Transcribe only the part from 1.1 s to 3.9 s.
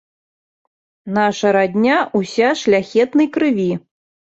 Наша радня ўся шляхетнай крыві.